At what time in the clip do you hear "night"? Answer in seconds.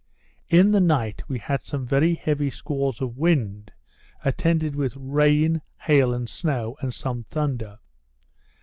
0.81-1.21